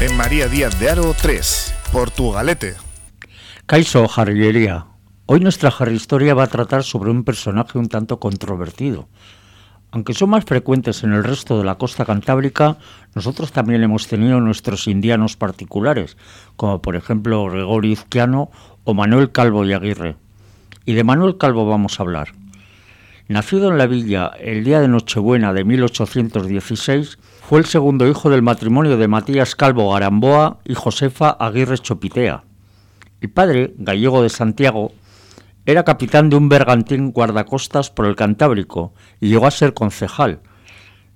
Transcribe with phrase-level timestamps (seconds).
[0.00, 2.76] En María Díaz de Aro 3, Portugalete.
[3.66, 4.86] Caiso Jarrillería.
[5.26, 9.08] Hoy nuestra Historia va a tratar sobre un personaje un tanto controvertido.
[9.90, 12.78] Aunque son más frecuentes en el resto de la costa cantábrica,
[13.16, 16.16] nosotros también hemos tenido nuestros indianos particulares,
[16.54, 18.52] como por ejemplo Gregorio Izquiano
[18.84, 20.14] o Manuel Calvo y Aguirre.
[20.84, 22.34] Y de Manuel Calvo vamos a hablar.
[23.26, 27.18] Nacido en la villa el día de Nochebuena de 1816,
[27.48, 32.44] fue el segundo hijo del matrimonio de Matías Calvo Garamboa y Josefa Aguirre Chopitea.
[33.22, 34.92] El padre, gallego de Santiago,
[35.64, 40.40] era capitán de un bergantín guardacostas por el Cantábrico y llegó a ser concejal.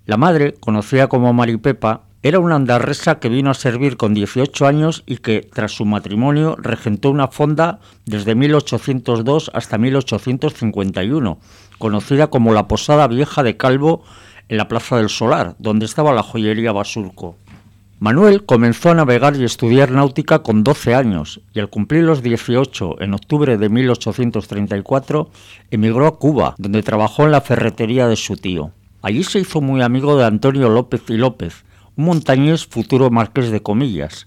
[0.06, 5.02] La madre, conocida como Maripepa, era una andarresa que vino a servir con 18 años
[5.04, 11.38] y que, tras su matrimonio, regentó una fonda desde 1802 hasta 1851,
[11.76, 14.02] conocida como la Posada Vieja de Calvo
[14.48, 17.36] en la Plaza del Solar, donde estaba la joyería Basurco.
[18.02, 23.00] Manuel comenzó a navegar y estudiar náutica con 12 años y al cumplir los 18
[23.00, 25.30] en octubre de 1834
[25.70, 28.72] emigró a Cuba, donde trabajó en la ferretería de su tío.
[29.02, 33.62] Allí se hizo muy amigo de Antonio López y López, un montañés futuro marqués de
[33.62, 34.26] Comillas.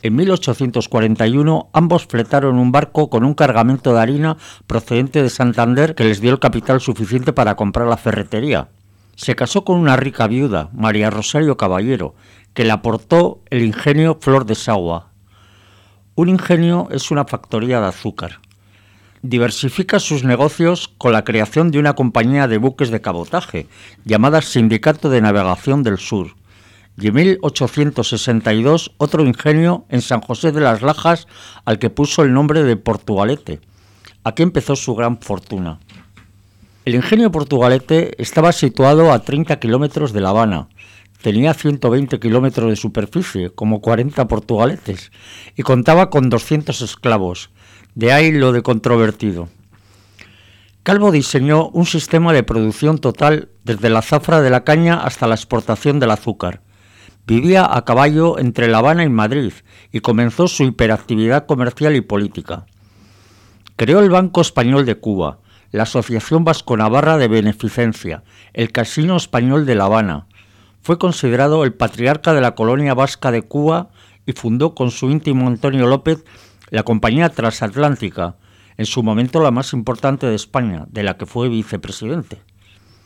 [0.00, 6.04] En 1841 ambos fletaron un barco con un cargamento de harina procedente de Santander que
[6.04, 8.68] les dio el capital suficiente para comprar la ferretería.
[9.16, 12.14] Se casó con una rica viuda, María Rosario Caballero,
[12.52, 15.10] que le aportó el ingenio Flor de Sagua.
[16.16, 18.40] Un ingenio es una factoría de azúcar.
[19.22, 23.66] Diversifica sus negocios con la creación de una compañía de buques de cabotaje
[24.04, 26.36] llamada Sindicato de Navegación del Sur.
[26.96, 31.26] Y en 1862 otro ingenio en San José de las Lajas
[31.64, 33.60] al que puso el nombre de Portugalete.
[34.22, 35.80] Aquí empezó su gran fortuna.
[36.84, 40.68] El ingenio Portugalete estaba situado a 30 kilómetros de La Habana
[41.24, 45.10] Tenía 120 kilómetros de superficie, como 40 portugaletes,
[45.56, 47.48] y contaba con 200 esclavos.
[47.94, 49.48] De ahí lo de controvertido.
[50.82, 55.34] Calvo diseñó un sistema de producción total desde la zafra de la caña hasta la
[55.34, 56.60] exportación del azúcar.
[57.26, 59.54] Vivía a caballo entre La Habana y Madrid
[59.92, 62.66] y comenzó su hiperactividad comercial y política.
[63.76, 65.38] Creó el Banco Español de Cuba,
[65.74, 70.28] la Asociación Vasco-Navarra de Beneficencia, el Casino Español de La Habana,
[70.82, 73.90] fue considerado el patriarca de la colonia vasca de Cuba
[74.24, 76.24] y fundó con su íntimo Antonio López
[76.70, 78.36] la Compañía Transatlántica,
[78.76, 82.40] en su momento la más importante de España, de la que fue vicepresidente.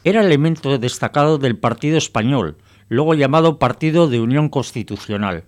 [0.05, 2.59] Era elemento destacado del Partido Español,
[2.91, 5.45] luego llamado Partido de Unión Constitucional.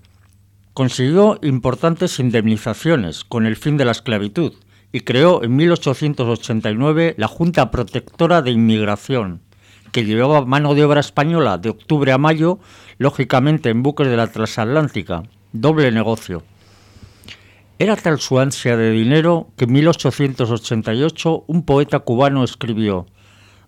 [0.73, 4.55] Consiguió importantes indemnizaciones con el fin de la esclavitud
[4.93, 9.41] y creó en 1889 la Junta Protectora de Inmigración,
[9.93, 12.59] que llevaba mano de obra española de octubre a mayo,
[12.99, 16.43] lógicamente en buques de la transatlántica, doble negocio.
[17.79, 23.07] Era tal su ansia de dinero que en 1888 un poeta cubano escribió,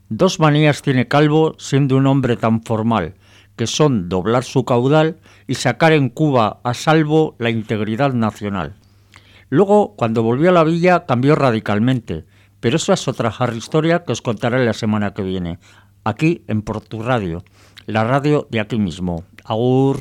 [0.08, 3.14] Dos manías tiene Calvo siendo un hombre tan formal,
[3.56, 5.16] que son doblar su caudal
[5.46, 8.74] y sacar en Cuba a salvo la integridad nacional.
[9.52, 12.24] Luego, cuando volvió a la villa, cambió radicalmente,
[12.58, 15.58] pero esa es otra historia que os contaré la semana que viene
[16.04, 17.44] aquí en Portu Radio,
[17.84, 19.24] la radio de aquí mismo.
[19.44, 20.00] Agur.